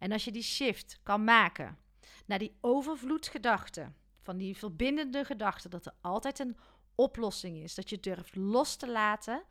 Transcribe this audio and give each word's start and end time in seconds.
En 0.00 0.12
als 0.12 0.24
je 0.24 0.32
die 0.32 0.42
shift 0.42 0.98
kan 1.02 1.24
maken 1.24 1.78
naar 2.26 2.38
die 2.38 2.56
overvloedgedachte, 2.60 3.92
van 4.22 4.36
die 4.36 4.56
verbindende 4.56 5.24
gedachte 5.24 5.68
dat 5.68 5.86
er 5.86 5.92
altijd 6.00 6.38
een 6.38 6.56
oplossing 6.94 7.56
is, 7.56 7.74
dat 7.74 7.90
je 7.90 8.00
durft 8.00 8.34
los 8.34 8.76
te 8.76 8.88
laten 8.88 9.42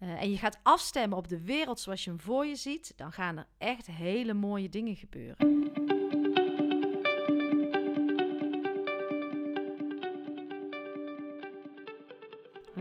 uh, 0.00 0.22
en 0.22 0.30
je 0.30 0.36
gaat 0.38 0.58
afstemmen 0.62 1.18
op 1.18 1.28
de 1.28 1.44
wereld 1.44 1.80
zoals 1.80 2.04
je 2.04 2.10
hem 2.10 2.20
voor 2.20 2.46
je 2.46 2.56
ziet, 2.56 2.92
dan 2.96 3.12
gaan 3.12 3.36
er 3.36 3.46
echt 3.58 3.86
hele 3.86 4.34
mooie 4.34 4.68
dingen 4.68 4.96
gebeuren. 4.96 5.70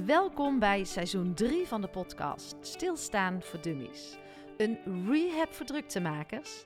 Welkom 0.05 0.59
bij 0.59 0.83
seizoen 0.83 1.33
3 1.33 1.67
van 1.67 1.81
de 1.81 1.89
podcast 1.89 2.55
Stilstaan 2.61 3.41
voor 3.41 3.61
Dummies. 3.61 4.17
Een 4.57 5.07
rehab 5.11 5.53
voor 5.53 5.65
druktemakers. 5.65 6.65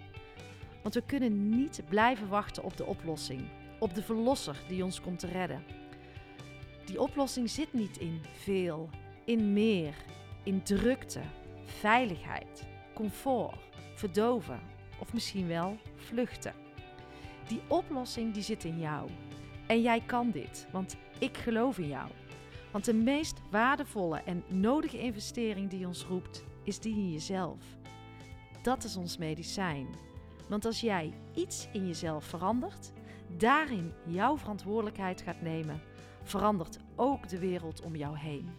Want 0.81 0.93
we 0.93 1.03
kunnen 1.05 1.49
niet 1.49 1.81
blijven 1.89 2.27
wachten 2.27 2.63
op 2.63 2.77
de 2.77 2.85
oplossing, 2.85 3.41
op 3.79 3.95
de 3.95 4.03
verlosser 4.03 4.63
die 4.67 4.83
ons 4.83 5.01
komt 5.01 5.19
te 5.19 5.27
redden. 5.27 5.63
Die 6.85 7.01
oplossing 7.01 7.49
zit 7.49 7.73
niet 7.73 7.97
in 7.97 8.21
veel, 8.33 8.89
in 9.25 9.53
meer, 9.53 9.95
in 10.43 10.63
drukte, 10.63 11.21
veiligheid, 11.65 12.67
comfort, 12.93 13.55
verdoven 13.95 14.59
of 14.99 15.13
misschien 15.13 15.47
wel 15.47 15.77
vluchten. 15.95 16.53
Die 17.47 17.61
oplossing 17.67 18.33
die 18.33 18.43
zit 18.43 18.63
in 18.63 18.79
jou. 18.79 19.09
En 19.67 19.81
jij 19.81 20.01
kan 20.05 20.31
dit, 20.31 20.67
want 20.71 20.95
ik 21.19 21.37
geloof 21.37 21.77
in 21.77 21.87
jou. 21.87 22.09
Want 22.71 22.85
de 22.85 22.93
meest 22.93 23.41
waardevolle 23.49 24.21
en 24.25 24.43
nodige 24.47 24.99
investering 24.99 25.69
die 25.69 25.87
ons 25.87 26.03
roept, 26.03 26.43
is 26.63 26.79
die 26.79 26.93
in 26.93 27.11
jezelf. 27.11 27.59
Dat 28.61 28.83
is 28.83 28.95
ons 28.95 29.17
medicijn. 29.17 29.87
Want 30.51 30.65
als 30.65 30.81
jij 30.81 31.13
iets 31.33 31.67
in 31.71 31.87
jezelf 31.87 32.25
verandert, 32.25 32.91
daarin 33.37 33.93
jouw 34.05 34.37
verantwoordelijkheid 34.37 35.21
gaat 35.21 35.41
nemen, 35.41 35.81
verandert 36.23 36.77
ook 36.95 37.29
de 37.29 37.39
wereld 37.39 37.81
om 37.81 37.95
jou 37.95 38.17
heen. 38.17 38.49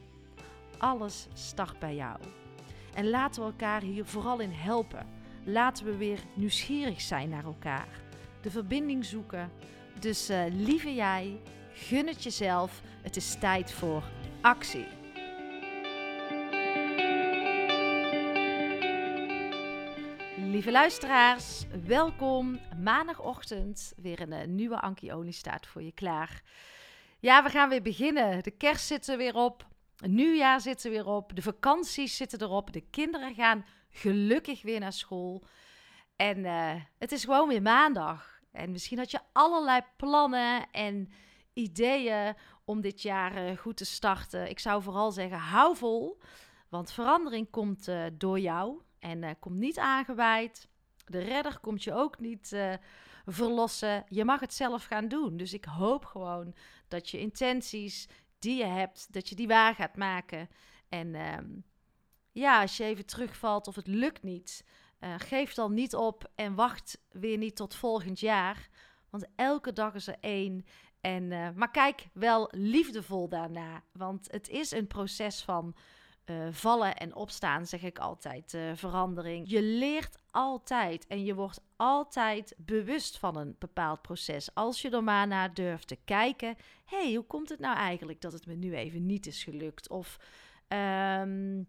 Alles 0.78 1.28
start 1.32 1.78
bij 1.78 1.94
jou. 1.94 2.18
En 2.94 3.10
laten 3.10 3.42
we 3.42 3.48
elkaar 3.48 3.82
hier 3.82 4.04
vooral 4.04 4.40
in 4.40 4.50
helpen. 4.50 5.06
Laten 5.44 5.84
we 5.84 5.96
weer 5.96 6.18
nieuwsgierig 6.34 7.00
zijn 7.00 7.28
naar 7.28 7.44
elkaar. 7.44 7.88
De 8.40 8.50
verbinding 8.50 9.04
zoeken. 9.04 9.50
Dus 10.00 10.30
uh, 10.30 10.44
lieve 10.50 10.94
jij, 10.94 11.40
gun 11.72 12.06
het 12.06 12.22
jezelf. 12.22 12.82
Het 13.02 13.16
is 13.16 13.38
tijd 13.38 13.72
voor 13.72 14.02
actie. 14.40 15.01
Lieve 20.52 20.70
luisteraars, 20.70 21.64
welkom. 21.86 22.60
Maandagochtend 22.82 23.92
weer 23.96 24.20
een 24.20 24.32
uh, 24.32 24.44
nieuwe 24.46 24.80
Anki 24.80 25.32
staat 25.32 25.66
voor 25.66 25.82
je 25.82 25.92
klaar. 25.92 26.42
Ja, 27.20 27.42
we 27.42 27.48
gaan 27.48 27.68
weer 27.68 27.82
beginnen. 27.82 28.42
De 28.42 28.50
kerst 28.50 28.86
zit 28.86 29.08
er 29.08 29.16
weer 29.16 29.34
op. 29.34 29.66
Het 29.96 30.10
nieuwjaar 30.10 30.60
zit 30.60 30.84
er 30.84 30.90
weer 30.90 31.06
op. 31.06 31.34
De 31.34 31.42
vakanties 31.42 32.16
zitten 32.16 32.42
erop. 32.42 32.72
De 32.72 32.80
kinderen 32.80 33.34
gaan 33.34 33.64
gelukkig 33.90 34.62
weer 34.62 34.80
naar 34.80 34.92
school. 34.92 35.44
En 36.16 36.38
uh, 36.38 36.74
het 36.98 37.12
is 37.12 37.24
gewoon 37.24 37.48
weer 37.48 37.62
maandag. 37.62 38.40
En 38.50 38.70
misschien 38.70 38.98
had 38.98 39.10
je 39.10 39.20
allerlei 39.32 39.80
plannen 39.96 40.70
en 40.70 41.12
ideeën 41.52 42.34
om 42.64 42.80
dit 42.80 43.02
jaar 43.02 43.46
uh, 43.46 43.56
goed 43.56 43.76
te 43.76 43.84
starten. 43.84 44.50
Ik 44.50 44.58
zou 44.58 44.82
vooral 44.82 45.10
zeggen, 45.10 45.38
hou 45.38 45.76
vol. 45.76 46.20
Want 46.68 46.92
verandering 46.92 47.50
komt 47.50 47.88
door 48.18 48.40
jou 48.40 48.82
en 49.02 49.38
komt 49.38 49.58
niet 49.58 49.78
aangeweid. 49.78 50.68
De 51.04 51.18
redder 51.18 51.58
komt 51.58 51.84
je 51.84 51.94
ook 51.94 52.20
niet 52.20 52.56
verlossen. 53.26 54.04
Je 54.08 54.24
mag 54.24 54.40
het 54.40 54.54
zelf 54.54 54.84
gaan 54.84 55.08
doen. 55.08 55.36
Dus 55.36 55.52
ik 55.52 55.64
hoop 55.64 56.04
gewoon 56.04 56.54
dat 56.88 57.10
je 57.10 57.18
intenties 57.18 58.08
die 58.38 58.56
je 58.56 58.64
hebt, 58.64 59.12
dat 59.12 59.28
je 59.28 59.34
die 59.34 59.48
waar 59.48 59.74
gaat 59.74 59.96
maken. 59.96 60.48
En 60.88 61.14
ehm, 61.14 61.46
ja, 62.32 62.60
als 62.60 62.76
je 62.76 62.84
even 62.84 63.06
terugvalt 63.06 63.66
of 63.66 63.74
het 63.74 63.86
lukt 63.86 64.22
niet, 64.22 64.64
uh, 65.00 65.14
geef 65.18 65.54
dan 65.54 65.74
niet 65.74 65.94
op 65.94 66.30
en 66.34 66.54
wacht 66.54 66.98
weer 67.10 67.38
niet 67.38 67.56
tot 67.56 67.74
volgend 67.74 68.20
jaar. 68.20 68.68
Want 69.10 69.26
elke 69.36 69.72
dag 69.72 69.94
is 69.94 70.06
er 70.06 70.16
één. 70.20 70.64
En, 71.00 71.30
uh, 71.30 71.48
maar 71.54 71.70
kijk 71.70 72.08
wel 72.12 72.48
liefdevol 72.50 73.28
daarna. 73.28 73.82
Want 73.92 74.30
het 74.30 74.48
is 74.48 74.70
een 74.70 74.86
proces 74.86 75.42
van 75.42 75.74
uh, 76.26 76.48
vallen 76.50 76.96
en 76.96 77.14
opstaan, 77.14 77.66
zeg 77.66 77.82
ik 77.82 77.98
altijd. 77.98 78.52
Uh, 78.54 78.70
verandering. 78.74 79.50
Je 79.50 79.62
leert 79.62 80.18
altijd 80.30 81.06
en 81.06 81.24
je 81.24 81.34
wordt 81.34 81.60
altijd 81.76 82.54
bewust 82.56 83.18
van 83.18 83.36
een 83.36 83.56
bepaald 83.58 84.02
proces. 84.02 84.54
Als 84.54 84.82
je 84.82 84.90
er 84.90 85.04
maar 85.04 85.26
naar 85.26 85.54
durft 85.54 85.88
te 85.88 85.98
kijken. 86.04 86.56
hey, 86.84 87.14
hoe 87.14 87.26
komt 87.26 87.48
het 87.48 87.58
nou 87.58 87.76
eigenlijk 87.76 88.20
dat 88.20 88.32
het 88.32 88.46
me 88.46 88.54
nu 88.54 88.74
even 88.74 89.06
niet 89.06 89.26
is 89.26 89.44
gelukt? 89.44 89.88
Of 89.88 90.18
um, 90.68 91.68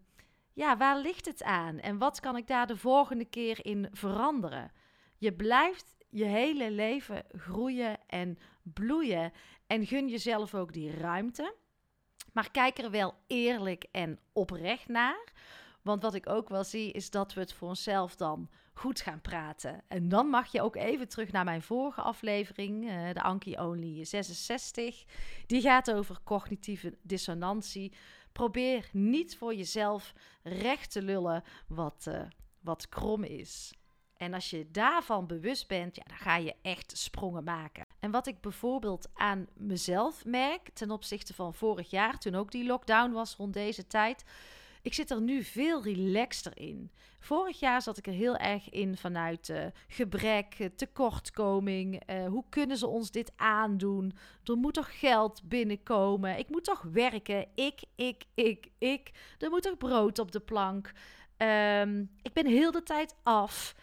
ja, 0.52 0.76
waar 0.76 0.98
ligt 0.98 1.26
het 1.26 1.42
aan? 1.42 1.78
En 1.78 1.98
wat 1.98 2.20
kan 2.20 2.36
ik 2.36 2.46
daar 2.46 2.66
de 2.66 2.76
volgende 2.76 3.24
keer 3.24 3.66
in 3.66 3.88
veranderen? 3.92 4.72
Je 5.18 5.32
blijft 5.32 5.96
je 6.10 6.24
hele 6.24 6.70
leven 6.70 7.24
groeien 7.28 7.98
en 8.06 8.38
bloeien. 8.62 9.32
En 9.66 9.86
gun 9.86 10.08
jezelf 10.08 10.54
ook 10.54 10.72
die 10.72 10.90
ruimte. 10.90 11.54
Maar 12.34 12.50
kijk 12.50 12.78
er 12.78 12.90
wel 12.90 13.14
eerlijk 13.26 13.86
en 13.92 14.18
oprecht 14.32 14.88
naar. 14.88 15.32
Want 15.82 16.02
wat 16.02 16.14
ik 16.14 16.28
ook 16.28 16.48
wel 16.48 16.64
zie, 16.64 16.92
is 16.92 17.10
dat 17.10 17.34
we 17.34 17.40
het 17.40 17.52
voor 17.52 17.68
onszelf 17.68 18.16
dan 18.16 18.48
goed 18.72 19.00
gaan 19.00 19.20
praten. 19.20 19.82
En 19.88 20.08
dan 20.08 20.26
mag 20.26 20.52
je 20.52 20.62
ook 20.62 20.76
even 20.76 21.08
terug 21.08 21.32
naar 21.32 21.44
mijn 21.44 21.62
vorige 21.62 22.00
aflevering, 22.00 22.84
uh, 22.84 23.12
de 23.12 23.22
Anki 23.22 23.58
Only 23.58 24.04
66. 24.04 25.04
Die 25.46 25.60
gaat 25.60 25.92
over 25.92 26.20
cognitieve 26.24 26.98
dissonantie. 27.02 27.92
Probeer 28.32 28.88
niet 28.92 29.36
voor 29.36 29.54
jezelf 29.54 30.12
recht 30.42 30.92
te 30.92 31.02
lullen 31.02 31.42
wat, 31.66 32.04
uh, 32.08 32.22
wat 32.60 32.88
krom 32.88 33.24
is. 33.24 33.74
En 34.16 34.34
als 34.34 34.50
je 34.50 34.70
daarvan 34.70 35.26
bewust 35.26 35.68
bent, 35.68 35.96
ja, 35.96 36.02
dan 36.06 36.16
ga 36.16 36.36
je 36.36 36.54
echt 36.62 36.98
sprongen 36.98 37.44
maken. 37.44 37.83
En 38.04 38.10
wat 38.10 38.26
ik 38.26 38.40
bijvoorbeeld 38.40 39.08
aan 39.14 39.46
mezelf 39.54 40.24
merk 40.24 40.68
ten 40.74 40.90
opzichte 40.90 41.34
van 41.34 41.54
vorig 41.54 41.90
jaar, 41.90 42.18
toen 42.18 42.34
ook 42.34 42.50
die 42.50 42.66
lockdown 42.66 43.12
was 43.12 43.36
rond 43.36 43.52
deze 43.52 43.86
tijd. 43.86 44.24
Ik 44.82 44.94
zit 44.94 45.10
er 45.10 45.20
nu 45.20 45.42
veel 45.42 45.82
relaxter 45.82 46.58
in. 46.58 46.90
Vorig 47.18 47.60
jaar 47.60 47.82
zat 47.82 47.98
ik 47.98 48.06
er 48.06 48.12
heel 48.12 48.36
erg 48.36 48.70
in 48.70 48.96
vanuit 48.96 49.48
uh, 49.48 49.64
gebrek, 49.88 50.58
uh, 50.58 50.68
tekortkoming. 50.76 52.10
Uh, 52.10 52.26
hoe 52.26 52.44
kunnen 52.48 52.76
ze 52.76 52.86
ons 52.86 53.10
dit 53.10 53.32
aandoen? 53.36 54.12
Er 54.44 54.56
moet 54.56 54.74
toch 54.74 54.98
geld 54.98 55.42
binnenkomen? 55.44 56.38
Ik 56.38 56.48
moet 56.48 56.64
toch 56.64 56.82
werken? 56.92 57.46
Ik, 57.54 57.82
ik, 57.94 58.24
ik, 58.34 58.66
ik. 58.78 59.10
Er 59.38 59.50
moet 59.50 59.62
toch 59.62 59.76
brood 59.76 60.18
op 60.18 60.32
de 60.32 60.40
plank? 60.40 60.92
Um, 61.38 62.10
ik 62.22 62.32
ben 62.32 62.46
heel 62.46 62.70
de 62.70 62.82
tijd 62.82 63.14
af. 63.22 63.74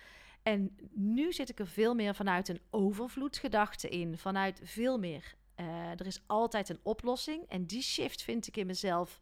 En 0.43 0.77
nu 0.93 1.33
zit 1.33 1.49
ik 1.49 1.59
er 1.59 1.67
veel 1.67 1.95
meer 1.95 2.15
vanuit 2.15 2.47
een 2.47 2.61
overvloedgedachte 2.69 3.89
in. 3.89 4.17
Vanuit 4.17 4.61
veel 4.63 4.99
meer. 4.99 5.35
Uh, 5.55 5.89
er 5.89 6.05
is 6.05 6.23
altijd 6.27 6.69
een 6.69 6.79
oplossing. 6.83 7.43
En 7.47 7.65
die 7.65 7.81
shift 7.81 8.23
vind 8.23 8.47
ik 8.47 8.57
in 8.57 8.65
mezelf 8.65 9.19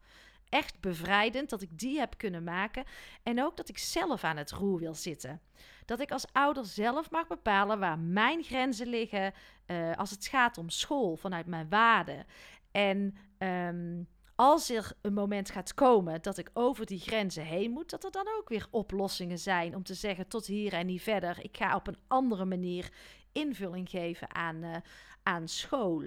echt 0.48 0.80
bevrijdend. 0.80 1.50
Dat 1.50 1.62
ik 1.62 1.78
die 1.78 1.98
heb 1.98 2.18
kunnen 2.18 2.44
maken. 2.44 2.84
En 3.22 3.42
ook 3.42 3.56
dat 3.56 3.68
ik 3.68 3.78
zelf 3.78 4.24
aan 4.24 4.36
het 4.36 4.50
roer 4.50 4.78
wil 4.78 4.94
zitten. 4.94 5.40
Dat 5.84 6.00
ik 6.00 6.10
als 6.10 6.32
ouder 6.32 6.64
zelf 6.64 7.10
mag 7.10 7.26
bepalen 7.26 7.78
waar 7.78 7.98
mijn 7.98 8.42
grenzen 8.42 8.86
liggen. 8.86 9.32
Uh, 9.66 9.96
als 9.96 10.10
het 10.10 10.26
gaat 10.26 10.58
om 10.58 10.68
school, 10.68 11.16
vanuit 11.16 11.46
mijn 11.46 11.68
waarden. 11.68 12.26
En. 12.70 13.16
Um, 13.38 14.08
als 14.40 14.70
er 14.70 14.92
een 15.00 15.12
moment 15.12 15.50
gaat 15.50 15.74
komen 15.74 16.22
dat 16.22 16.38
ik 16.38 16.50
over 16.52 16.86
die 16.86 16.98
grenzen 16.98 17.44
heen 17.44 17.70
moet, 17.70 17.90
dat 17.90 18.04
er 18.04 18.10
dan 18.10 18.28
ook 18.38 18.48
weer 18.48 18.66
oplossingen 18.70 19.38
zijn 19.38 19.74
om 19.74 19.82
te 19.82 19.94
zeggen 19.94 20.28
tot 20.28 20.46
hier 20.46 20.72
en 20.72 20.86
niet 20.86 21.02
verder. 21.02 21.44
Ik 21.44 21.56
ga 21.56 21.76
op 21.76 21.86
een 21.86 21.98
andere 22.06 22.44
manier 22.44 22.92
invulling 23.32 23.88
geven 23.88 24.34
aan, 24.34 24.56
uh, 24.56 24.76
aan 25.22 25.48
school. 25.48 26.02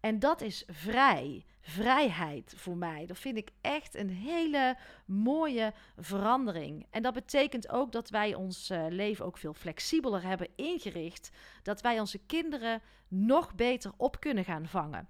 En 0.00 0.18
dat 0.18 0.40
is 0.40 0.64
vrij. 0.66 1.44
Vrijheid 1.60 2.54
voor 2.56 2.76
mij. 2.76 3.06
Dat 3.06 3.18
vind 3.18 3.36
ik 3.36 3.50
echt 3.60 3.94
een 3.94 4.10
hele 4.10 4.76
mooie 5.04 5.72
verandering. 5.96 6.86
En 6.90 7.02
dat 7.02 7.14
betekent 7.14 7.68
ook 7.68 7.92
dat 7.92 8.10
wij 8.10 8.34
ons 8.34 8.70
uh, 8.70 8.86
leven 8.88 9.24
ook 9.24 9.38
veel 9.38 9.54
flexibeler 9.54 10.22
hebben 10.22 10.48
ingericht. 10.56 11.30
Dat 11.62 11.80
wij 11.80 12.00
onze 12.00 12.18
kinderen 12.18 12.82
nog 13.08 13.54
beter 13.54 13.92
op 13.96 14.20
kunnen 14.20 14.44
gaan 14.44 14.66
vangen. 14.66 15.08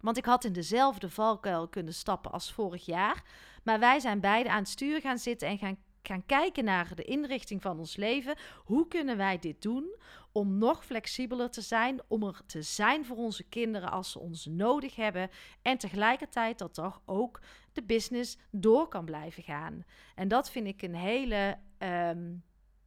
Want 0.00 0.16
ik 0.16 0.24
had 0.24 0.44
in 0.44 0.52
dezelfde 0.52 1.10
valkuil 1.10 1.68
kunnen 1.68 1.94
stappen 1.94 2.32
als 2.32 2.52
vorig 2.52 2.86
jaar. 2.86 3.22
Maar 3.62 3.78
wij 3.78 4.00
zijn 4.00 4.20
beide 4.20 4.50
aan 4.50 4.58
het 4.58 4.68
stuur 4.68 5.00
gaan 5.00 5.18
zitten 5.18 5.48
en 5.48 5.58
gaan, 5.58 5.76
gaan 6.02 6.26
kijken 6.26 6.64
naar 6.64 6.94
de 6.94 7.02
inrichting 7.02 7.62
van 7.62 7.78
ons 7.78 7.96
leven. 7.96 8.36
Hoe 8.64 8.88
kunnen 8.88 9.16
wij 9.16 9.38
dit 9.38 9.62
doen 9.62 9.94
om 10.32 10.58
nog 10.58 10.84
flexibeler 10.84 11.50
te 11.50 11.60
zijn, 11.60 12.00
om 12.08 12.22
er 12.22 12.40
te 12.46 12.62
zijn 12.62 13.04
voor 13.04 13.16
onze 13.16 13.44
kinderen 13.44 13.90
als 13.90 14.10
ze 14.10 14.18
ons 14.18 14.46
nodig 14.46 14.96
hebben. 14.96 15.30
En 15.62 15.78
tegelijkertijd 15.78 16.58
dat 16.58 16.74
toch 16.74 17.00
ook 17.04 17.40
de 17.72 17.82
business 17.82 18.38
door 18.50 18.88
kan 18.88 19.04
blijven 19.04 19.42
gaan. 19.42 19.84
En 20.14 20.28
dat 20.28 20.50
vind 20.50 20.66
ik 20.66 20.82
een 20.82 20.94
hele 20.94 21.58
ehm, 21.78 22.34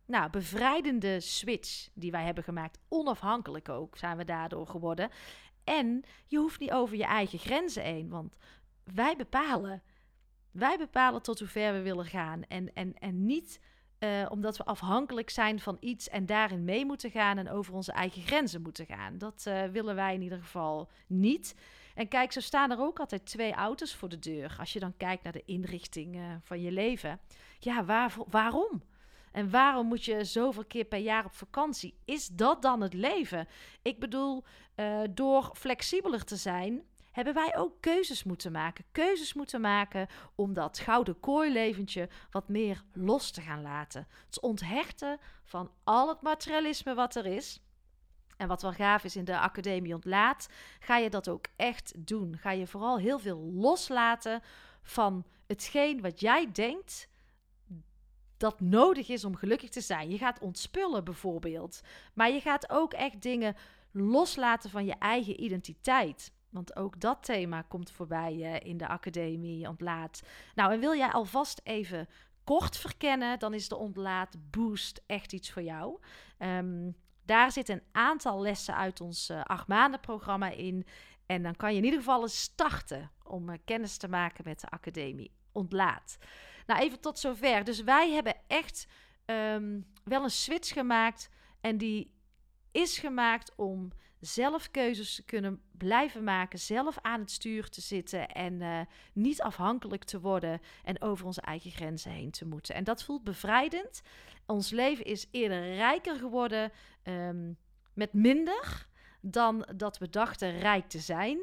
nou, 0.06 0.30
bevrijdende 0.30 1.20
switch 1.20 1.90
die 1.94 2.12
wij 2.12 2.24
hebben 2.24 2.44
gemaakt. 2.44 2.80
Onafhankelijk 2.88 3.70
ook 3.70 3.98
zijn 3.98 4.18
we 4.18 4.26
daardoor 4.26 4.68
geworden. 4.68 5.10
En 5.64 6.04
je 6.26 6.38
hoeft 6.38 6.60
niet 6.60 6.72
over 6.72 6.98
je 6.98 7.06
eigen 7.06 7.40
grenzen 7.40 7.84
heen, 7.84 8.10
want 8.10 8.36
wij 8.84 9.16
bepalen. 9.16 9.82
Wij 10.52 10.78
bepalen 10.78 11.22
tot 11.22 11.40
hoe 11.40 11.48
ver 11.48 11.74
we 11.74 11.82
willen 11.82 12.06
gaan. 12.06 12.44
En, 12.48 12.74
en, 12.74 12.94
en 13.00 13.26
niet 13.26 13.60
uh, 14.00 14.26
omdat 14.30 14.58
we 14.58 14.66
afhankelijk 14.66 15.30
zijn 15.30 15.60
van 15.60 15.78
iets 15.80 16.10
en 16.10 16.26
daarin 16.26 16.64
mee 16.64 16.86
moeten 16.86 17.12
gaan 17.12 17.38
en 17.38 17.50
over 17.50 17.74
onze 17.74 17.92
eigen 17.92 18.22
grenzen 18.22 18.62
moeten 18.62 18.86
gaan. 18.86 19.18
Dat 19.18 19.46
uh, 19.48 19.64
willen 19.64 19.96
wij 19.96 20.14
in 20.14 20.22
ieder 20.22 20.40
geval 20.40 20.90
niet. 21.08 21.56
En 21.96 22.08
kijk, 22.08 22.32
zo 22.32 22.40
staan 22.40 22.72
er 22.72 22.80
ook 22.80 23.00
altijd 23.00 23.26
twee 23.26 23.54
auto's 23.54 23.96
voor 23.96 24.10
de 24.10 24.20
deur. 24.20 24.56
Als 24.60 24.74
je 24.74 24.80
dan 24.80 24.98
kijkt 24.98 25.24
naar 25.24 25.34
de 25.34 25.46
inrichting 25.46 26.20
van 26.42 26.62
je 26.62 26.72
leven. 26.72 27.20
Ja, 27.60 27.86
waar, 27.86 28.16
waarom? 28.30 28.82
En 29.32 29.50
waarom 29.50 29.88
moet 29.88 30.06
je 30.06 30.24
zoveel 30.24 30.66
keer 30.66 30.86
per 30.86 31.00
jaar 31.00 31.26
op 31.26 31.34
vakantie? 31.34 31.98
Is 32.06 32.28
dat 32.28 32.62
dan 32.62 32.82
het 32.82 32.94
leven? 32.94 33.48
Ik 33.82 34.00
bedoel, 34.00 34.44
uh, 34.76 35.00
door 35.10 35.52
flexibeler 35.54 36.24
te 36.24 36.36
zijn, 36.36 36.84
hebben 37.12 37.34
wij 37.34 37.58
ook 37.58 37.74
keuzes 37.80 38.24
moeten 38.24 38.52
maken. 38.52 38.86
Keuzes 38.92 39.34
moeten 39.34 39.62
maken 39.62 40.08
om 40.36 40.54
dat 40.54 40.80
gouden 40.80 41.20
kooileventje 41.20 42.10
wat 42.32 42.50
meer 42.50 42.84
los 42.94 43.32
te 43.32 43.42
gaan 43.42 43.62
laten. 43.62 44.08
Het 44.26 44.42
onthechten 44.42 45.20
van 45.44 45.72
al 45.84 46.10
het 46.10 46.22
materialisme 46.22 46.94
wat 46.94 47.16
er 47.16 47.26
is. 47.26 47.62
En 48.38 48.48
wat 48.48 48.62
wel 48.62 48.72
gaaf 48.72 49.04
is 49.04 49.16
in 49.16 49.26
de 49.26 49.40
academie 49.40 49.94
ontlaat, 49.94 50.50
ga 50.80 50.98
je 50.98 51.10
dat 51.10 51.30
ook 51.30 51.46
echt 51.56 51.94
doen. 52.08 52.38
Ga 52.38 52.52
je 52.52 52.68
vooral 52.68 52.98
heel 52.98 53.20
veel 53.20 53.40
loslaten 53.40 54.42
van 54.82 55.26
hetgeen 55.48 56.02
wat 56.02 56.20
jij 56.20 56.52
denkt 56.52 57.09
dat 58.40 58.60
nodig 58.60 59.10
is 59.10 59.26
om 59.26 59.36
gelukkig 59.36 59.70
te 59.70 59.82
zijn. 59.82 60.10
Je 60.10 60.18
gaat 60.18 60.40
ontspullen 60.40 61.04
bijvoorbeeld. 61.04 61.82
Maar 62.14 62.32
je 62.32 62.40
gaat 62.40 62.70
ook 62.70 62.94
echt 62.94 63.22
dingen 63.22 63.56
loslaten 63.92 64.70
van 64.70 64.86
je 64.86 64.96
eigen 65.00 65.44
identiteit. 65.44 66.32
Want 66.50 66.76
ook 66.76 67.00
dat 67.00 67.24
thema 67.24 67.62
komt 67.62 67.92
voorbij 67.92 68.34
uh, 68.36 68.70
in 68.70 68.78
de 68.78 68.88
academie 68.88 69.68
ontlaat. 69.68 70.22
Nou, 70.56 70.72
en 70.72 70.80
wil 70.80 70.96
jij 70.96 71.12
alvast 71.12 71.62
even 71.64 72.08
kort 72.44 72.78
verkennen, 72.78 73.40
dan 73.40 73.54
is 73.54 73.68
de 73.68 73.76
ontlaat 73.76 74.36
boost 74.50 75.02
echt 75.06 75.34
iets 75.34 75.52
voor 75.52 75.62
jou. 75.62 76.00
Um, 76.40 76.96
daar 77.26 77.52
zit 77.52 77.70
een 77.70 77.84
aantal 77.92 78.42
lessen 78.42 78.76
uit 78.76 79.02
ons 79.02 79.30
uh, 79.30 79.44
acht 79.44 79.68
maanden 79.68 80.00
programma 80.00 80.50
in. 80.50 80.86
En 81.26 81.44
dan 81.44 81.56
kan 81.56 81.72
je 81.72 81.78
in 81.78 81.84
ieder 81.84 82.00
geval 82.00 82.22
eens 82.22 82.42
starten 82.42 83.12
om 83.24 83.50
uh, 83.50 83.56
kennis 83.66 83.98
te 83.98 84.08
maken 84.08 84.44
met 84.48 84.62
de 84.62 84.70
academie 84.70 85.32
ontlaat. 85.60 86.18
Nou, 86.66 86.82
even 86.82 87.00
tot 87.00 87.20
zover. 87.20 87.64
Dus 87.64 87.84
wij 87.84 88.12
hebben 88.12 88.36
echt 88.48 88.88
um, 89.26 89.86
wel 90.04 90.24
een 90.24 90.30
switch 90.30 90.74
gemaakt. 90.74 91.30
En 91.62 91.78
die 91.78 92.14
is 92.72 92.98
gemaakt 92.98 93.56
om 93.56 93.92
zelf 94.20 94.72
keuzes 94.72 95.16
te 95.16 95.24
kunnen 95.24 95.62
blijven 95.72 96.24
maken, 96.24 96.60
zelf 96.60 96.98
aan 97.02 97.20
het 97.20 97.32
stuur 97.32 97.70
te 97.70 97.82
zitten 97.82 98.30
en 98.30 98.62
uh, 98.62 98.80
niet 99.14 99.42
afhankelijk 99.42 100.04
te 100.04 100.20
worden 100.20 100.62
en 100.84 101.02
over 101.02 101.26
onze 101.26 101.42
eigen 101.42 101.72
grenzen 101.72 102.12
heen 102.12 102.32
te 102.32 102.46
moeten. 102.46 102.76
En 102.76 102.84
dat 102.84 103.04
voelt 103.04 103.24
bevrijdend. 103.24 104.02
Ons 104.46 104.70
leven 104.70 105.06
is 105.06 105.28
eerder 105.32 105.76
rijker 105.76 106.16
geworden 106.16 106.72
um, 107.04 107.58
met 107.94 108.14
minder 108.14 108.88
dan 109.22 109.68
dat 109.76 109.98
we 109.98 110.10
dachten 110.10 110.60
rijk 110.60 110.90
te 110.90 111.00
zijn. 111.00 111.40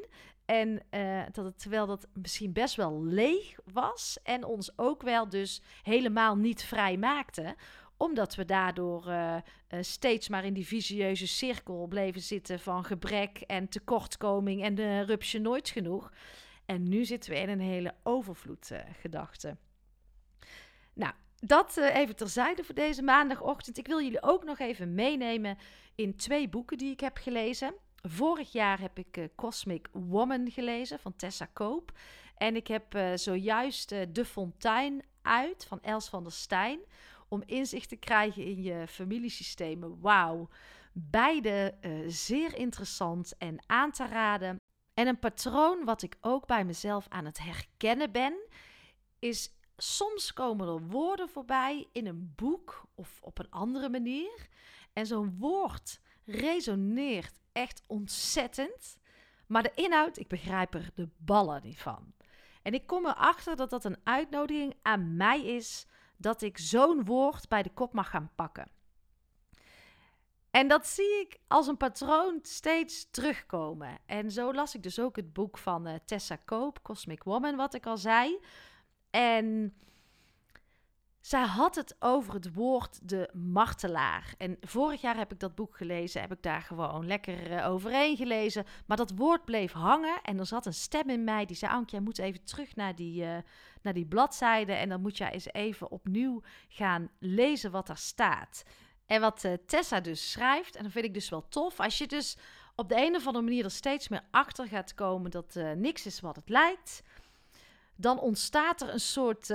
En 0.47 0.83
uh, 0.91 1.23
dat 1.33 1.45
het, 1.45 1.59
terwijl 1.59 1.87
dat 1.87 2.07
misschien 2.13 2.53
best 2.53 2.75
wel 2.75 3.05
leeg 3.05 3.59
was 3.73 4.19
en 4.23 4.45
ons 4.45 4.79
ook 4.79 5.03
wel 5.03 5.29
dus 5.29 5.63
helemaal 5.83 6.37
niet 6.37 6.65
vrij 6.65 6.97
maakte 6.97 7.57
omdat 7.97 8.35
we 8.35 8.45
daardoor 8.45 9.09
uh, 9.09 9.37
uh, 9.71 9.83
steeds 9.83 10.29
maar 10.29 10.45
in 10.45 10.53
die 10.53 10.67
visieuze 10.67 11.27
cirkel 11.27 11.87
bleven 11.87 12.21
zitten 12.21 12.61
van 12.61 12.85
gebrek 12.85 13.41
en 13.41 13.69
tekortkoming 13.69 14.63
en 14.63 14.75
de 14.75 15.01
rupsje 15.01 15.39
nooit 15.39 15.69
genoeg. 15.69 16.13
En 16.65 16.89
nu 16.89 17.05
zitten 17.05 17.31
we 17.31 17.39
in 17.39 17.49
een 17.49 17.61
hele 17.61 17.95
overvloedgedachte. 18.03 19.57
nou, 20.95 21.13
dat 21.41 21.77
even 21.77 22.17
terzijde 22.17 22.65
voor 22.65 22.75
deze 22.75 23.03
maandagochtend. 23.03 23.79
Ik 23.79 23.87
wil 23.87 24.03
jullie 24.03 24.23
ook 24.23 24.45
nog 24.45 24.59
even 24.59 24.95
meenemen 24.95 25.59
in 25.95 26.17
twee 26.17 26.49
boeken 26.49 26.79
die 26.79 26.93
ik 26.93 27.01
heb 27.01 27.17
gelezen. 27.17 27.75
Vorig 28.09 28.53
jaar 28.53 28.81
heb 28.81 28.99
ik 28.99 29.29
Cosmic 29.37 29.89
Woman 29.93 30.51
gelezen 30.51 30.99
van 30.99 31.17
Tessa 31.17 31.47
Koop. 31.53 31.93
En 32.37 32.57
ik 32.57 32.67
heb 32.67 32.99
zojuist 33.15 33.89
De 33.89 34.25
Fontein 34.25 35.03
uit 35.23 35.65
van 35.65 35.83
Els 35.83 36.09
van 36.09 36.23
der 36.23 36.33
Stijn 36.33 36.79
om 37.29 37.43
inzicht 37.47 37.89
te 37.89 37.97
krijgen 37.97 38.45
in 38.45 38.63
je 38.63 38.87
familiesystemen. 38.89 40.01
Wauw. 40.01 40.49
Beide 40.93 41.75
zeer 42.07 42.57
interessant 42.57 43.37
en 43.39 43.59
aan 43.67 43.91
te 43.91 44.07
raden. 44.07 44.57
En 44.95 45.07
een 45.07 45.19
patroon 45.19 45.85
wat 45.85 46.03
ik 46.03 46.17
ook 46.21 46.47
bij 46.47 46.65
mezelf 46.65 47.07
aan 47.09 47.25
het 47.25 47.39
herkennen 47.39 48.13
ben, 48.13 48.35
is 49.19 49.51
soms 49.77 50.33
komen 50.33 50.69
er 50.69 50.87
woorden 50.87 51.29
voorbij 51.29 51.89
in 51.93 52.07
een 52.07 52.33
boek 52.37 52.89
of 52.95 53.19
op 53.23 53.39
een 53.39 53.51
andere 53.51 53.89
manier. 53.89 54.49
En 54.93 55.07
zo'n 55.07 55.37
woord 55.39 56.01
resoneert 56.25 57.45
echt 57.57 57.83
ontzettend. 57.87 58.99
Maar 59.47 59.63
de 59.63 59.73
inhoud, 59.75 60.19
ik 60.19 60.29
begrijp 60.29 60.75
er 60.75 60.91
de 60.95 61.09
ballen 61.17 61.63
niet 61.63 61.79
van. 61.79 62.15
En 62.63 62.75
ik 62.75 62.87
kom 62.87 63.07
erachter 63.07 63.57
dat 63.57 63.71
dat 63.71 63.85
een 63.85 64.01
uitnodiging 64.05 64.75
aan 64.83 65.17
mij 65.17 65.45
is 65.45 65.87
dat 66.17 66.43
ik 66.43 66.59
zo'n 66.59 67.05
woord 67.05 67.49
bij 67.49 67.63
de 67.63 67.71
kop 67.71 67.93
mag 67.93 68.11
gaan 68.11 68.31
pakken. 68.35 68.71
En 70.51 70.69
dat 70.69 70.87
zie 70.87 71.21
ik 71.21 71.39
als 71.49 71.67
een 71.67 71.77
patroon 71.77 72.39
steeds 72.43 73.11
terugkomen. 73.11 73.99
En 74.07 74.31
zo 74.31 74.53
las 74.53 74.75
ik 74.75 74.83
dus 74.83 75.01
ook 75.01 75.17
het 75.17 75.33
boek 75.33 75.59
van 75.59 75.89
uh, 75.89 75.95
Tessa 76.05 76.37
Koop, 76.37 76.83
Cosmic 76.83 77.23
Woman, 77.23 77.57
wat 77.57 77.75
ik 77.75 77.87
al 77.87 77.97
zei. 77.97 78.39
En 79.11 79.77
zij 81.27 81.45
had 81.45 81.75
het 81.75 81.97
over 81.99 82.35
het 82.35 82.55
woord 82.55 83.09
de 83.09 83.31
martelaar. 83.33 84.35
En 84.39 84.57
vorig 84.61 85.01
jaar 85.01 85.17
heb 85.17 85.33
ik 85.33 85.41
dat 85.41 85.55
boek 85.55 85.77
gelezen, 85.77 86.21
heb 86.21 86.33
ik 86.33 86.43
daar 86.43 86.63
gewoon 86.63 87.07
lekker 87.07 87.51
uh, 87.51 87.69
overheen 87.69 88.17
gelezen. 88.17 88.65
Maar 88.87 88.97
dat 88.97 89.13
woord 89.17 89.45
bleef 89.45 89.73
hangen 89.73 90.21
en 90.23 90.39
er 90.39 90.47
zat 90.47 90.67
een 90.67 90.75
stem 90.75 91.11
in 91.11 91.25
mij 91.25 91.47
die 91.47 91.57
zei: 91.57 91.73
Anke, 91.73 91.91
jij 91.91 92.01
moet 92.01 92.19
even 92.19 92.45
terug 92.45 92.77
naar 92.77 92.95
die, 92.95 93.25
uh, 93.25 93.37
naar 93.83 93.93
die 93.93 94.07
bladzijde. 94.07 94.73
En 94.73 94.89
dan 94.89 95.01
moet 95.01 95.17
jij 95.17 95.31
eens 95.33 95.53
even 95.53 95.91
opnieuw 95.91 96.43
gaan 96.69 97.11
lezen 97.19 97.71
wat 97.71 97.87
daar 97.87 97.97
staat. 97.97 98.63
En 99.07 99.21
wat 99.21 99.45
uh, 99.45 99.53
Tessa 99.67 100.01
dus 100.01 100.31
schrijft, 100.31 100.77
en 100.77 100.83
dat 100.83 100.93
vind 100.93 101.05
ik 101.05 101.15
dus 101.15 101.29
wel 101.29 101.49
tof. 101.49 101.81
Als 101.81 101.99
je 101.99 102.07
dus 102.07 102.37
op 102.75 102.89
de 102.89 102.97
een 102.97 103.17
of 103.17 103.27
andere 103.27 103.45
manier 103.45 103.65
er 103.65 103.71
steeds 103.71 104.09
meer 104.09 104.25
achter 104.31 104.69
gaat 104.69 104.95
komen 104.95 105.31
dat 105.31 105.59
niks 105.77 106.07
is 106.07 106.21
wat 106.21 106.37
het 106.37 106.49
lijkt, 106.49 107.03
dan 107.97 108.21
ontstaat 108.21 108.81
er 108.81 108.89
een 108.89 109.01
soort 109.01 109.51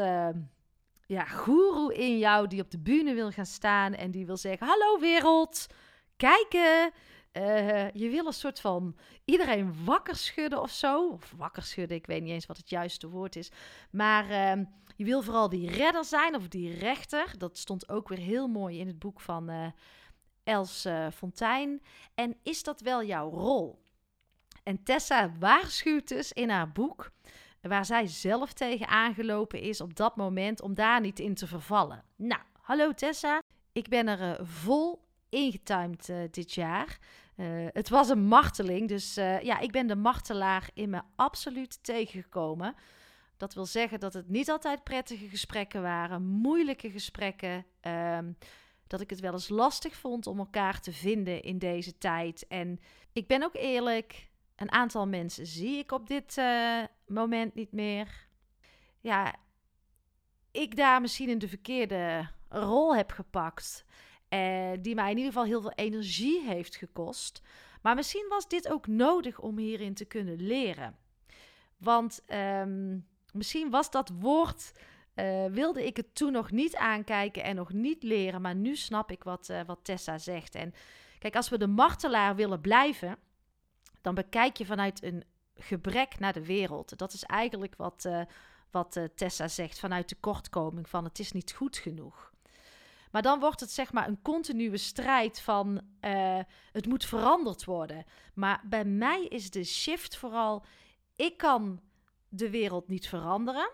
ja, 1.12 1.26
goeroe 1.26 1.94
in 1.94 2.18
jou 2.18 2.48
die 2.48 2.62
op 2.62 2.72
de 2.72 2.80
bühne 2.80 3.14
wil 3.14 3.32
gaan 3.32 3.46
staan 3.46 3.94
en 3.94 4.12
die 4.12 4.26
wil 4.26 4.38
zeggen: 4.38 4.68
Hallo 4.68 5.00
wereld, 5.00 5.68
kijken. 6.18 6.92
Uh, 7.34 7.92
je 7.92 8.10
wil 8.10 8.26
een 8.26 8.34
soort 8.34 8.60
van 8.60 8.96
iedereen 9.26 9.86
wakker 9.86 10.16
schudden 10.16 10.62
of 10.62 10.72
zo. 10.72 11.10
Of 11.10 11.34
wakker 11.38 11.64
schudden, 11.64 11.98
ik 11.98 12.06
weet 12.06 12.22
niet 12.22 12.32
eens 12.32 12.46
wat 12.46 12.58
het 12.58 12.70
juiste 12.70 13.10
woord 13.10 13.36
is. 13.36 13.52
Maar 13.92 14.30
uh, 14.30 14.66
je 14.96 15.04
wil 15.04 15.22
vooral 15.22 15.50
die 15.50 15.70
redder 15.70 16.06
zijn 16.06 16.36
of 16.36 16.48
die 16.48 16.78
rechter. 16.78 17.38
Dat 17.38 17.58
stond 17.58 17.90
ook 17.90 18.08
weer 18.08 18.18
heel 18.18 18.48
mooi 18.48 18.80
in 18.80 18.88
het 18.88 19.00
boek 19.00 19.22
van 19.22 19.50
uh, 19.50 19.66
Els 20.44 20.88
Fontijn. 21.14 21.82
En 22.16 22.38
is 22.44 22.64
dat 22.64 22.82
wel 22.82 23.04
jouw 23.04 23.30
rol? 23.30 23.82
En 24.64 24.84
Tessa 24.84 25.32
waarschuwt 25.40 26.08
dus 26.08 26.32
in 26.32 26.50
haar 26.50 26.72
boek 26.72 27.12
waar 27.62 27.86
zij 27.86 28.08
zelf 28.08 28.54
tegen 28.54 28.88
aangelopen 28.88 29.62
is 29.62 29.82
op 29.82 29.96
dat 29.96 30.16
moment 30.16 30.62
om 30.62 30.74
daar 30.74 31.02
niet 31.02 31.20
in 31.20 31.34
te 31.34 31.48
vervallen. 31.48 32.04
Nou, 32.16 32.42
hallo 32.62 32.94
Tessa, 32.94 33.42
ik 33.72 33.90
ben 33.90 34.08
er 34.08 34.40
uh, 34.40 34.48
vol 34.48 35.04
ingetimed 35.30 36.14
dit 36.32 36.54
jaar. 36.54 37.00
het 37.74 37.90
was 37.90 38.10
een 38.10 38.26
marteling, 38.26 38.88
dus 38.88 39.16
ja, 39.42 39.60
ik 39.60 39.72
ben 39.72 39.88
de 39.88 39.96
martelaar 39.96 40.70
in 40.74 40.90
me 40.90 41.02
absoluut 41.16 41.84
tegengekomen. 41.84 42.76
Dat 43.38 43.54
wil 43.54 43.66
zeggen 43.66 44.00
dat 44.00 44.14
het 44.14 44.30
niet 44.30 44.50
altijd 44.50 44.84
prettige 44.84 45.28
gesprekken 45.28 45.82
waren, 45.82 46.26
moeilijke 46.26 46.92
gesprekken. 46.92 47.66
Ehm, 47.80 48.32
dat 48.88 49.02
ik 49.02 49.10
het 49.10 49.20
wel 49.20 49.32
eens 49.32 49.50
lastig 49.50 49.96
vond 49.96 50.28
om 50.28 50.40
elkaar 50.40 50.80
te 50.80 50.92
vinden 50.92 51.42
in 51.42 51.58
deze 51.58 51.98
tijd. 51.98 52.48
En 52.48 52.80
ik 53.14 53.28
ben 53.28 53.44
ook 53.44 53.56
eerlijk, 53.56 54.30
een 54.62 54.72
aantal 54.72 55.08
mensen 55.08 55.46
zie 55.46 55.78
ik 55.78 55.92
op 55.92 56.08
dit 56.08 56.38
uh, 56.38 56.84
moment 57.08 57.56
niet 57.56 57.72
meer. 57.72 58.28
Ja, 59.00 59.36
ik 60.52 60.76
daar 60.76 61.02
misschien 61.02 61.30
in 61.30 61.40
de 61.40 61.48
verkeerde 61.48 62.30
rol 62.50 62.96
heb 62.96 63.12
gepakt. 63.12 63.86
Uh, 64.30 64.72
die 64.80 64.96
mij 64.96 65.12
in 65.12 65.18
ieder 65.18 65.32
geval 65.32 65.48
heel 65.48 65.62
veel 65.62 65.72
energie 65.72 66.42
heeft 66.42 66.76
gekost. 66.76 67.42
Maar 67.82 67.96
misschien 67.96 68.26
was 68.30 68.48
dit 68.48 68.70
ook 68.70 68.88
nodig 68.88 69.40
om 69.40 69.58
hierin 69.58 69.94
te 69.94 70.06
kunnen 70.06 70.42
leren. 70.42 70.96
Want 71.78 72.22
um, 72.34 73.08
misschien 73.34 73.70
was 73.70 73.92
dat 73.92 74.12
woord 74.20 74.72
uh, 75.16 75.46
wilde 75.46 75.86
ik 75.86 75.98
het 75.98 76.16
toen 76.16 76.32
nog 76.32 76.52
niet 76.52 76.76
aankijken 76.76 77.44
en 77.44 77.56
nog 77.56 77.74
niet 77.74 78.04
leren. 78.04 78.42
Maar 78.42 78.56
nu 78.56 78.76
snap 78.76 79.12
ik 79.12 79.24
wat, 79.24 79.54
wat 79.66 79.80
Tessa 79.84 80.18
zegt. 80.18 80.56
En 80.56 80.74
kijk, 81.20 81.36
als 81.36 81.50
we 81.50 81.58
de 81.58 81.68
martelaar 81.68 82.36
willen 82.36 82.62
blijven, 82.62 83.18
dan 84.02 84.16
bekijk 84.16 84.58
je 84.58 84.66
vanuit 84.66 85.04
een 85.04 85.24
gebrek 85.56 86.20
naar 86.20 86.34
de 86.34 86.46
wereld. 86.46 86.98
Dat 86.98 87.14
is 87.14 87.24
eigenlijk 87.24 87.76
wat, 87.76 88.04
uh, 88.08 88.22
wat 88.72 89.00
Tessa 89.16 89.48
zegt, 89.48 89.80
vanuit 89.80 90.10
de 90.10 90.16
kortkoming 90.20 90.90
van 90.90 91.04
het 91.04 91.20
is 91.20 91.32
niet 91.32 91.52
goed 91.52 91.78
genoeg. 91.78 92.32
Maar 93.12 93.22
dan 93.22 93.40
wordt 93.40 93.60
het 93.60 93.72
zeg 93.72 93.92
maar 93.92 94.08
een 94.08 94.22
continue 94.22 94.78
strijd 94.78 95.42
van 95.42 95.82
het 96.72 96.86
moet 96.86 97.06
veranderd 97.06 97.66
worden. 97.66 98.04
Maar 98.34 98.62
bij 98.66 98.86
mij 98.86 99.26
is 99.26 99.50
de 99.50 99.64
shift 99.64 100.18
vooral, 100.18 100.66
ik 101.16 101.38
kan 101.38 101.82
de 102.30 102.50
wereld 102.50 102.88
niet 102.88 103.08
veranderen 103.08 103.72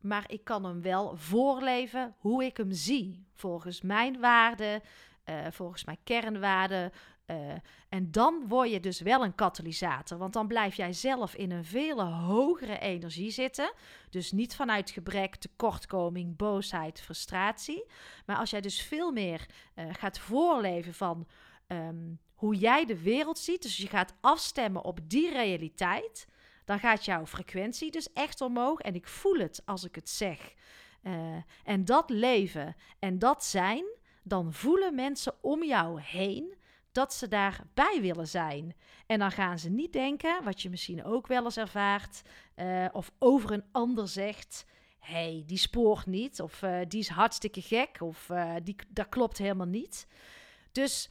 maar 0.00 0.24
ik 0.26 0.44
kan 0.44 0.64
hem 0.64 0.82
wel 0.82 1.16
voorleven 1.16 2.14
hoe 2.18 2.44
ik 2.44 2.56
hem 2.56 2.72
zie. 2.72 3.26
Volgens 3.34 3.80
mijn 3.80 4.20
waarden, 4.20 4.82
volgens 5.50 5.84
mijn 5.84 5.98
kernwaarden. 6.04 6.92
Uh, 7.30 7.52
en 7.88 8.10
dan 8.10 8.44
word 8.48 8.70
je 8.70 8.80
dus 8.80 9.00
wel 9.00 9.24
een 9.24 9.34
katalysator. 9.34 10.18
Want 10.18 10.32
dan 10.32 10.46
blijf 10.46 10.74
jij 10.74 10.92
zelf 10.92 11.34
in 11.34 11.50
een 11.50 11.64
veel 11.64 12.04
hogere 12.04 12.78
energie 12.78 13.30
zitten. 13.30 13.72
Dus 14.10 14.32
niet 14.32 14.54
vanuit 14.54 14.90
gebrek, 14.90 15.36
tekortkoming, 15.36 16.36
boosheid, 16.36 17.00
frustratie. 17.00 17.86
Maar 18.26 18.36
als 18.36 18.50
jij 18.50 18.60
dus 18.60 18.82
veel 18.82 19.12
meer 19.12 19.46
uh, 19.74 19.84
gaat 19.92 20.18
voorleven 20.18 20.94
van 20.94 21.26
um, 21.66 22.18
hoe 22.34 22.54
jij 22.54 22.84
de 22.84 23.02
wereld 23.02 23.38
ziet. 23.38 23.62
Dus 23.62 23.76
je 23.76 23.86
gaat 23.86 24.14
afstemmen 24.20 24.84
op 24.84 24.98
die 25.02 25.32
realiteit 25.32 26.26
dan 26.70 26.78
gaat 26.78 27.04
jouw 27.04 27.26
frequentie 27.26 27.90
dus 27.90 28.12
echt 28.12 28.40
omhoog. 28.40 28.80
En 28.80 28.94
ik 28.94 29.06
voel 29.06 29.38
het 29.38 29.62
als 29.64 29.84
ik 29.84 29.94
het 29.94 30.08
zeg. 30.08 30.54
Uh, 31.02 31.36
en 31.64 31.84
dat 31.84 32.10
leven 32.10 32.76
en 32.98 33.18
dat 33.18 33.44
zijn, 33.44 33.84
dan 34.22 34.52
voelen 34.52 34.94
mensen 34.94 35.34
om 35.40 35.64
jou 35.64 36.00
heen 36.00 36.54
dat 36.92 37.14
ze 37.14 37.28
daarbij 37.28 37.98
willen 38.00 38.28
zijn. 38.28 38.76
En 39.06 39.18
dan 39.18 39.30
gaan 39.30 39.58
ze 39.58 39.70
niet 39.70 39.92
denken, 39.92 40.44
wat 40.44 40.62
je 40.62 40.70
misschien 40.70 41.04
ook 41.04 41.26
wel 41.26 41.44
eens 41.44 41.56
ervaart, 41.56 42.22
uh, 42.56 42.86
of 42.92 43.12
over 43.18 43.52
een 43.52 43.64
ander 43.72 44.08
zegt: 44.08 44.66
hey, 44.98 45.42
die 45.46 45.58
spoort 45.58 46.06
niet, 46.06 46.40
of 46.40 46.62
uh, 46.62 46.80
die 46.88 47.00
is 47.00 47.08
hartstikke 47.08 47.62
gek, 47.62 48.00
of 48.00 48.30
die, 48.62 48.76
dat 48.88 49.08
klopt 49.08 49.38
helemaal 49.38 49.66
niet. 49.66 50.06
Dus 50.72 51.10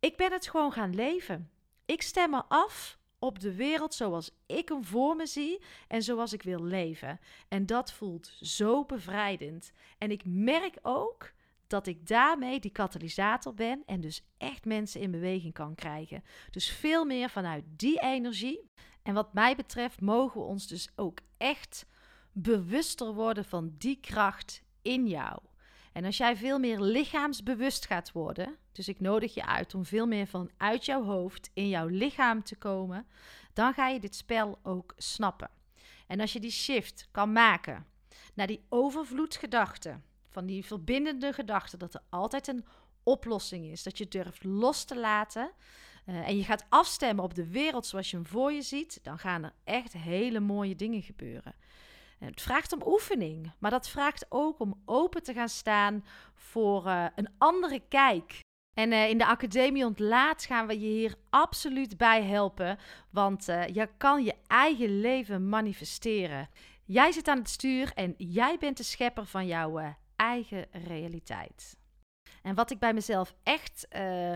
ik 0.00 0.16
ben 0.16 0.32
het 0.32 0.48
gewoon 0.48 0.72
gaan 0.72 0.94
leven. 0.94 1.50
Ik 1.84 2.02
stem 2.02 2.30
me 2.30 2.42
af 2.48 2.98
op 3.18 3.40
de 3.40 3.54
wereld 3.54 3.94
zoals 3.94 4.30
ik 4.46 4.68
hem 4.68 4.84
voor 4.84 5.16
me 5.16 5.26
zie 5.26 5.62
en 5.88 6.02
zoals 6.02 6.32
ik 6.32 6.42
wil 6.42 6.64
leven. 6.64 7.20
En 7.48 7.66
dat 7.66 7.92
voelt 7.92 8.32
zo 8.40 8.84
bevrijdend. 8.84 9.72
En 9.98 10.10
ik 10.10 10.22
merk 10.24 10.78
ook 10.82 11.32
dat 11.68 11.86
ik 11.86 12.06
daarmee 12.06 12.60
die 12.60 12.70
katalysator 12.70 13.54
ben 13.54 13.82
en 13.86 14.00
dus 14.00 14.22
echt 14.38 14.64
mensen 14.64 15.00
in 15.00 15.10
beweging 15.10 15.52
kan 15.52 15.74
krijgen. 15.74 16.24
Dus 16.50 16.70
veel 16.70 17.04
meer 17.04 17.30
vanuit 17.30 17.64
die 17.76 18.00
energie. 18.00 18.70
En 19.02 19.14
wat 19.14 19.34
mij 19.34 19.56
betreft 19.56 20.00
mogen 20.00 20.40
we 20.40 20.46
ons 20.46 20.66
dus 20.66 20.88
ook 20.96 21.18
echt 21.36 21.86
bewuster 22.32 23.12
worden 23.14 23.44
van 23.44 23.74
die 23.78 24.00
kracht 24.00 24.62
in 24.82 25.06
jou. 25.06 25.38
En 25.92 26.04
als 26.04 26.16
jij 26.16 26.36
veel 26.36 26.58
meer 26.58 26.80
lichaamsbewust 26.80 27.86
gaat 27.86 28.12
worden, 28.12 28.56
dus 28.72 28.88
ik 28.88 29.00
nodig 29.00 29.34
je 29.34 29.46
uit 29.46 29.74
om 29.74 29.84
veel 29.84 30.06
meer 30.06 30.26
vanuit 30.26 30.84
jouw 30.84 31.02
hoofd 31.02 31.50
in 31.54 31.68
jouw 31.68 31.86
lichaam 31.86 32.42
te 32.42 32.56
komen, 32.56 33.06
dan 33.52 33.72
ga 33.74 33.88
je 33.88 34.00
dit 34.00 34.14
spel 34.14 34.58
ook 34.62 34.94
snappen. 34.96 35.50
En 36.06 36.20
als 36.20 36.32
je 36.32 36.40
die 36.40 36.50
shift 36.50 37.08
kan 37.10 37.32
maken 37.32 37.86
naar 38.34 38.46
die 38.46 38.64
overvloedgedachte, 38.68 40.00
van 40.38 40.46
die 40.46 40.64
verbindende 40.64 41.32
gedachte 41.32 41.76
dat 41.76 41.94
er 41.94 42.00
altijd 42.08 42.48
een 42.48 42.64
oplossing 43.02 43.66
is, 43.66 43.82
dat 43.82 43.98
je 43.98 44.08
durft 44.08 44.44
los 44.44 44.84
te 44.84 44.98
laten 44.98 45.50
uh, 46.06 46.28
en 46.28 46.36
je 46.36 46.44
gaat 46.44 46.66
afstemmen 46.68 47.24
op 47.24 47.34
de 47.34 47.48
wereld 47.48 47.86
zoals 47.86 48.10
je 48.10 48.16
hem 48.16 48.26
voor 48.26 48.52
je 48.52 48.62
ziet, 48.62 48.98
dan 49.02 49.18
gaan 49.18 49.44
er 49.44 49.52
echt 49.64 49.92
hele 49.92 50.40
mooie 50.40 50.76
dingen 50.76 51.02
gebeuren. 51.02 51.54
Het 52.18 52.42
vraagt 52.42 52.72
om 52.72 52.82
oefening, 52.86 53.52
maar 53.58 53.70
dat 53.70 53.88
vraagt 53.88 54.26
ook 54.28 54.58
om 54.58 54.82
open 54.84 55.22
te 55.22 55.32
gaan 55.32 55.48
staan 55.48 56.04
voor 56.34 56.86
uh, 56.86 57.06
een 57.14 57.28
andere 57.38 57.82
kijk. 57.88 58.40
En 58.74 58.92
uh, 58.92 59.08
in 59.08 59.18
de 59.18 59.26
Academie 59.26 59.84
Ontlaat 59.84 60.44
gaan 60.44 60.66
we 60.66 60.80
je 60.80 60.86
hier 60.86 61.14
absoluut 61.30 61.96
bij 61.96 62.22
helpen, 62.22 62.78
want 63.10 63.44
je 63.44 63.88
kan 63.96 64.24
je 64.24 64.34
eigen 64.46 65.00
leven 65.00 65.48
manifesteren. 65.48 66.48
Jij 66.84 67.12
zit 67.12 67.28
aan 67.28 67.38
het 67.38 67.48
stuur 67.48 67.92
en 67.94 68.14
jij 68.18 68.56
bent 68.58 68.76
de 68.76 68.82
schepper 68.82 69.26
van 69.26 69.46
jouw 69.46 69.96
eigen 70.18 70.66
realiteit. 70.70 71.76
En 72.42 72.54
wat 72.54 72.70
ik 72.70 72.78
bij 72.78 72.94
mezelf 72.94 73.34
echt 73.42 73.86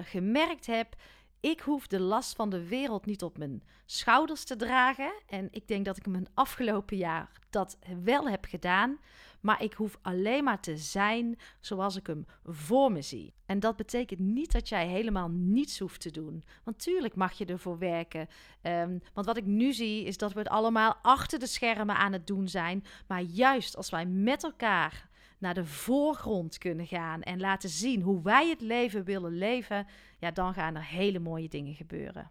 gemerkt 0.03 0.67
heb, 0.67 0.97
ik 1.41 1.61
hoef 1.61 1.87
de 1.87 2.01
last 2.01 2.37
van 2.37 2.51
de 2.51 2.69
wereld 2.69 3.07
niet 3.07 3.23
op 3.23 3.39
mijn 3.39 3.62
schouders 3.87 4.45
te 4.45 4.57
dragen. 4.57 5.12
En 5.27 5.49
ik 5.51 5.69
denk 5.69 5.85
dat 5.85 5.97
ik 5.97 6.07
mijn 6.07 6.29
afgelopen 6.35 6.97
jaar 6.97 7.33
dat 7.51 7.79
wel 8.03 8.29
heb 8.29 8.45
gedaan. 8.45 8.99
Maar 9.41 9.62
ik 9.62 9.73
hoef 9.73 9.99
alleen 10.03 10.45
maar 10.45 10.61
te 10.61 10.77
zijn 10.77 11.39
zoals 11.61 11.97
ik 11.97 12.07
hem 12.07 12.27
voor 12.45 12.93
me 12.93 13.03
zie. 13.03 13.35
En 13.47 13.61
dat 13.61 13.77
betekent 13.77 14.21
niet 14.21 14.53
dat 14.53 14.69
jij 14.69 14.87
helemaal 14.87 15.29
niets 15.29 15.79
hoeft 15.79 16.01
te 16.01 16.11
doen. 16.11 16.45
Want 16.65 16.79
tuurlijk 16.79 17.15
mag 17.15 17.33
je 17.33 17.45
ervoor 17.45 17.79
werken. 17.79 18.29
Um, 18.62 19.03
want 19.15 19.27
wat 19.27 19.37
ik 19.37 19.47
nu 19.47 19.73
zie 19.73 20.05
is 20.05 20.17
dat 20.17 20.33
we 20.33 20.39
het 20.39 20.49
allemaal 20.49 20.97
achter 21.03 21.39
de 21.39 21.47
schermen 21.47 21.97
aan 21.97 22.12
het 22.12 22.27
doen 22.27 22.49
zijn. 22.49 22.85
Maar 23.07 23.21
juist 23.21 23.77
als 23.77 23.91
wij 23.91 24.07
met 24.07 24.45
elkaar 24.45 25.09
naar 25.42 25.54
de 25.54 25.66
voorgrond 25.66 26.58
kunnen 26.58 26.87
gaan 26.87 27.22
en 27.22 27.40
laten 27.40 27.68
zien 27.68 28.02
hoe 28.02 28.22
wij 28.22 28.49
het 28.49 28.61
leven 28.61 29.04
willen 29.04 29.38
leven, 29.38 29.87
ja, 30.18 30.30
dan 30.30 30.54
gaan 30.54 30.75
er 30.75 30.84
hele 30.84 31.18
mooie 31.18 31.49
dingen 31.49 31.75
gebeuren. 31.75 32.30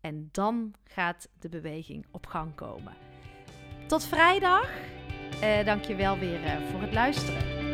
En 0.00 0.28
dan 0.32 0.74
gaat 0.84 1.28
de 1.38 1.48
beweging 1.48 2.06
op 2.10 2.26
gang 2.26 2.54
komen. 2.54 2.92
Tot 3.86 4.04
vrijdag. 4.04 4.70
Dank 5.64 5.84
je 5.84 5.94
wel 5.94 6.18
weer 6.18 6.40
uh, 6.40 6.70
voor 6.70 6.80
het 6.80 6.92
luisteren. 6.92 7.64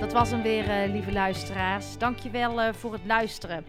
Dat 0.00 0.12
was 0.12 0.30
hem 0.30 0.42
weer, 0.42 0.84
uh, 0.84 0.92
lieve 0.92 1.12
luisteraars. 1.12 1.98
Dank 1.98 2.18
je 2.18 2.30
wel 2.30 2.74
voor 2.74 2.92
het 2.92 3.04
luisteren. 3.04 3.64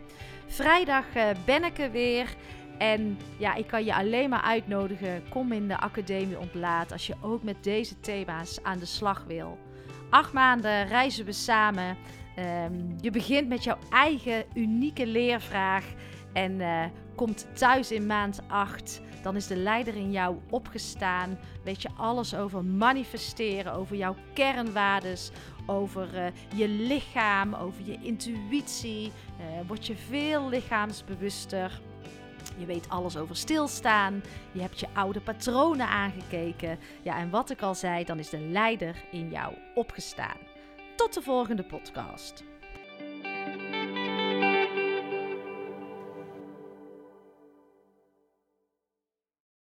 Vrijdag 0.47 1.05
ben 1.45 1.63
ik 1.63 1.77
er 1.77 1.91
weer. 1.91 2.35
En 2.77 3.17
ja, 3.37 3.55
ik 3.55 3.67
kan 3.67 3.85
je 3.85 3.95
alleen 3.95 4.29
maar 4.29 4.41
uitnodigen. 4.41 5.23
Kom 5.29 5.51
in 5.51 5.67
de 5.67 5.79
Academie 5.79 6.39
Ontlaat 6.39 6.91
als 6.91 7.07
je 7.07 7.15
ook 7.21 7.43
met 7.43 7.63
deze 7.63 7.99
thema's 7.99 8.63
aan 8.63 8.79
de 8.79 8.85
slag 8.85 9.23
wil. 9.27 9.57
Acht 10.09 10.33
maanden 10.33 10.87
reizen 10.87 11.25
we 11.25 11.31
samen. 11.31 11.97
Um, 12.39 12.95
je 13.01 13.11
begint 13.11 13.47
met 13.47 13.63
jouw 13.63 13.77
eigen 13.89 14.45
unieke 14.53 15.07
leervraag 15.07 15.85
en 16.33 16.59
uh, 16.59 16.83
komt 17.15 17.47
thuis 17.53 17.91
in 17.91 18.05
maand 18.05 18.39
8. 18.47 19.01
Dan 19.21 19.35
is 19.35 19.47
de 19.47 19.55
leider 19.55 19.95
in 19.95 20.11
jou 20.11 20.37
opgestaan. 20.49 21.37
Weet 21.63 21.81
je 21.81 21.89
alles 21.97 22.35
over 22.35 22.63
manifesteren, 22.65 23.73
over 23.73 23.95
jouw 23.95 24.15
kernwaardes, 24.33 25.31
over 25.65 26.09
uh, 26.13 26.25
je 26.55 26.67
lichaam, 26.67 27.53
over 27.53 27.85
je 27.85 27.97
intuïtie. 28.01 29.11
Uh, 29.39 29.67
word 29.67 29.87
je 29.87 29.95
veel 29.95 30.49
lichaamsbewuster. 30.49 31.81
Je 32.57 32.65
weet 32.65 32.89
alles 32.89 33.17
over 33.17 33.35
stilstaan. 33.35 34.23
Je 34.51 34.61
hebt 34.61 34.79
je 34.79 34.87
oude 34.93 35.21
patronen 35.21 35.87
aangekeken. 35.87 36.79
Ja, 37.01 37.17
en 37.17 37.29
wat 37.29 37.49
ik 37.49 37.61
al 37.61 37.75
zei, 37.75 38.03
dan 38.03 38.19
is 38.19 38.29
de 38.29 38.39
leider 38.39 38.95
in 39.11 39.29
jou 39.29 39.53
opgestaan. 39.75 40.37
Tot 40.95 41.13
de 41.13 41.21
volgende 41.21 41.63
podcast. 41.63 42.43